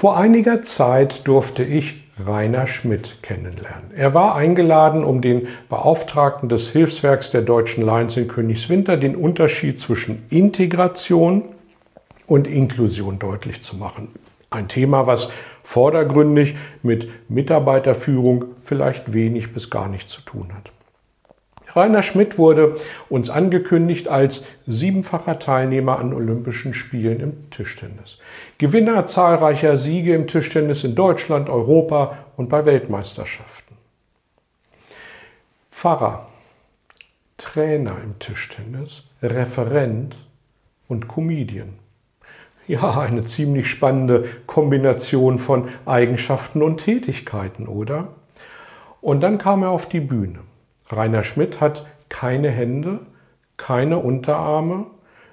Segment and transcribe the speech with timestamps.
[0.00, 3.90] Vor einiger Zeit durfte ich Rainer Schmidt kennenlernen.
[3.94, 9.78] Er war eingeladen, um den Beauftragten des Hilfswerks der Deutschen Lions in Königswinter den Unterschied
[9.78, 11.50] zwischen Integration
[12.26, 14.08] und Inklusion deutlich zu machen.
[14.48, 15.28] Ein Thema, was
[15.62, 20.72] vordergründig mit Mitarbeiterführung vielleicht wenig bis gar nichts zu tun hat.
[21.74, 22.74] Rainer Schmidt wurde
[23.08, 28.18] uns angekündigt als siebenfacher Teilnehmer an Olympischen Spielen im Tischtennis.
[28.58, 33.76] Gewinner zahlreicher Siege im Tischtennis in Deutschland, Europa und bei Weltmeisterschaften.
[35.70, 36.26] Pfarrer,
[37.36, 40.16] Trainer im Tischtennis, Referent
[40.88, 41.74] und Comedian.
[42.66, 48.08] Ja, eine ziemlich spannende Kombination von Eigenschaften und Tätigkeiten, oder?
[49.00, 50.40] Und dann kam er auf die Bühne.
[50.90, 53.00] Rainer Schmidt hat keine Hände,
[53.56, 54.86] keine Unterarme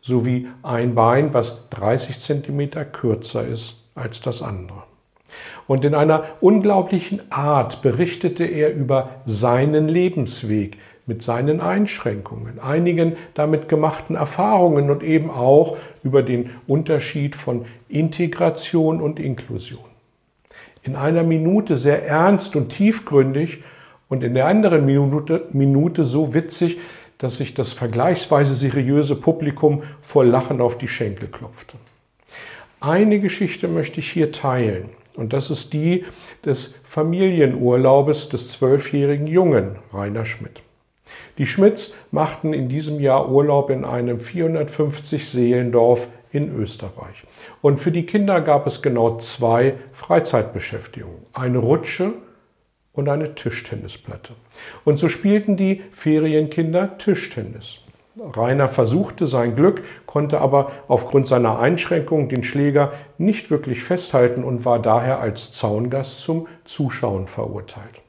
[0.00, 4.84] sowie ein Bein, was 30 cm kürzer ist als das andere.
[5.66, 13.68] Und in einer unglaublichen Art berichtete er über seinen Lebensweg mit seinen Einschränkungen, einigen damit
[13.68, 19.84] gemachten Erfahrungen und eben auch über den Unterschied von Integration und Inklusion.
[20.82, 23.64] In einer Minute sehr ernst und tiefgründig
[24.10, 26.78] und in der anderen Minute, Minute so witzig,
[27.16, 31.76] dass sich das vergleichsweise seriöse Publikum vor Lachen auf die Schenkel klopfte.
[32.80, 34.90] Eine Geschichte möchte ich hier teilen.
[35.16, 36.04] Und das ist die
[36.44, 40.62] des Familienurlaubes des zwölfjährigen Jungen Rainer Schmidt.
[41.38, 47.24] Die Schmidts machten in diesem Jahr Urlaub in einem 450 Seelendorf in Österreich.
[47.60, 51.26] Und für die Kinder gab es genau zwei Freizeitbeschäftigungen.
[51.32, 52.12] Eine Rutsche
[52.92, 54.34] und eine Tischtennisplatte.
[54.84, 57.80] Und so spielten die Ferienkinder Tischtennis.
[58.18, 64.64] Rainer versuchte sein Glück, konnte aber aufgrund seiner Einschränkung den Schläger nicht wirklich festhalten und
[64.64, 68.02] war daher als Zaungast zum Zuschauen verurteilt.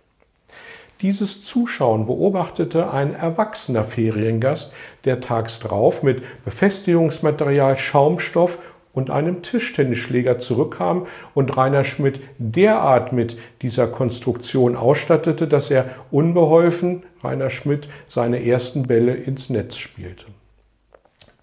[1.01, 4.71] Dieses Zuschauen beobachtete ein erwachsener Feriengast,
[5.03, 8.59] der tags drauf mit Befestigungsmaterial, Schaumstoff
[8.93, 17.03] und einem Tischtennisschläger zurückkam und Rainer Schmidt derart mit dieser Konstruktion ausstattete, dass er unbeholfen,
[17.23, 20.25] Rainer Schmidt, seine ersten Bälle ins Netz spielte.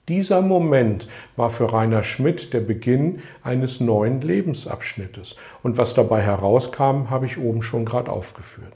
[0.09, 5.37] Dieser Moment war für Rainer Schmidt der Beginn eines neuen Lebensabschnittes.
[5.63, 8.73] Und was dabei herauskam, habe ich oben schon gerade aufgeführt.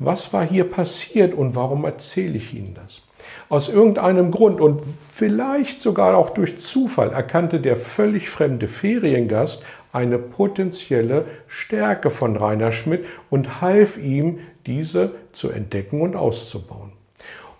[0.00, 3.05] Was war hier passiert und warum erzähle ich Ihnen das?
[3.48, 4.82] Aus irgendeinem Grund und
[5.12, 12.72] vielleicht sogar auch durch Zufall erkannte der völlig fremde Feriengast eine potenzielle Stärke von Rainer
[12.72, 16.92] Schmidt und half ihm, diese zu entdecken und auszubauen.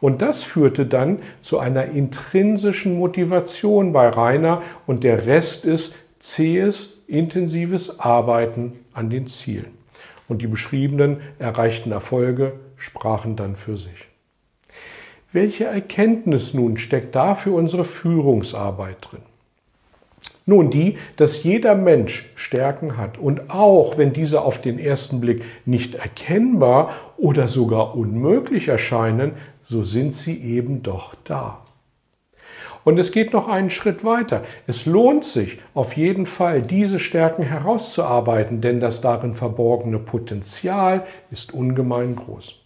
[0.01, 6.99] Und das führte dann zu einer intrinsischen Motivation bei Rainer und der Rest ist zähes,
[7.07, 9.77] intensives Arbeiten an den Zielen.
[10.29, 14.09] Und die beschriebenen erreichten Erfolge sprachen dann für sich.
[15.37, 19.21] Welche Erkenntnis nun steckt da für unsere Führungsarbeit drin?
[20.47, 25.45] Nun die, dass jeder Mensch Stärken hat und auch wenn diese auf den ersten Blick
[25.67, 26.89] nicht erkennbar
[27.19, 29.33] oder sogar unmöglich erscheinen,
[29.63, 31.59] so sind sie eben doch da.
[32.85, 34.43] Und es geht noch einen Schritt weiter.
[34.67, 41.53] Es lohnt sich auf jeden Fall, diese Stärken herauszuarbeiten, denn das darin verborgene Potenzial ist
[41.53, 42.66] ungemein groß.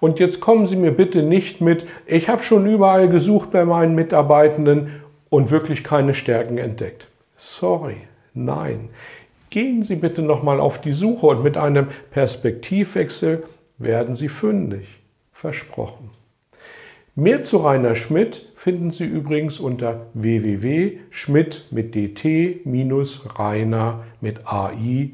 [0.00, 3.94] Und jetzt kommen Sie mir bitte nicht mit, ich habe schon überall gesucht bei meinen
[3.94, 7.08] Mitarbeitenden und wirklich keine Stärken entdeckt.
[7.36, 7.96] Sorry,
[8.34, 8.90] nein.
[9.50, 13.42] Gehen Sie bitte nochmal auf die Suche und mit einem Perspektivwechsel
[13.78, 15.00] werden Sie fündig.
[15.32, 16.10] Versprochen.
[17.14, 23.24] Mehr zu Rainer Schmidt finden Sie übrigens unter www.schmidt mit dt-rainer
[24.20, 25.12] mit ai.com.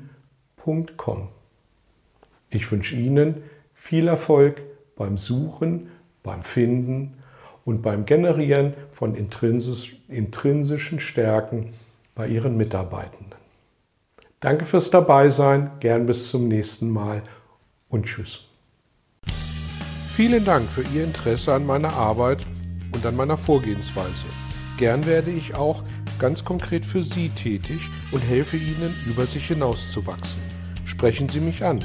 [2.50, 3.42] Ich wünsche Ihnen
[3.74, 4.62] viel Erfolg
[4.96, 5.90] beim Suchen,
[6.22, 7.14] beim Finden
[7.64, 11.74] und beim Generieren von intrinsischen Stärken
[12.14, 13.34] bei Ihren Mitarbeitenden.
[14.40, 17.22] Danke fürs Dabeisein, gern bis zum nächsten Mal
[17.88, 18.46] und tschüss.
[20.14, 22.46] Vielen Dank für Ihr Interesse an meiner Arbeit
[22.92, 24.26] und an meiner Vorgehensweise.
[24.76, 25.82] Gern werde ich auch
[26.18, 30.42] ganz konkret für Sie tätig und helfe Ihnen, über sich hinauszuwachsen.
[30.84, 31.84] Sprechen Sie mich an.